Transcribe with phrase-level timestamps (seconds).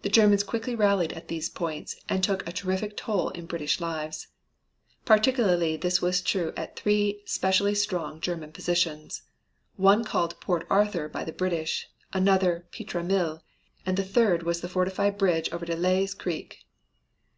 [0.00, 4.28] The Germans quickly rallied at these points, and took a terrific toll in British lives.
[5.04, 9.24] Particularly was this true at three specially strong German positions.
[9.76, 13.42] One called Port Arthur by the British, another at Pietre Mill
[13.84, 16.60] and the third was the fortified bridge over Des Layes Creek.